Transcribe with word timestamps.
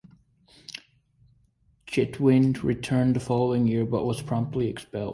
Chetwynd 1.85 2.63
returned 2.63 3.15
the 3.15 3.19
following 3.19 3.67
year 3.67 3.85
but 3.85 4.03
was 4.03 4.19
promptly 4.23 4.67
expelled. 4.67 5.09